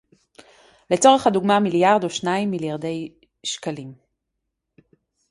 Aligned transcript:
לצורך 0.91 1.27
הדוגמה 1.27 1.59
מיליארד 1.59 2.03
או 2.03 2.09
שניים 2.09 2.51
מיליארדי 2.51 3.13
שקלים 3.43 3.93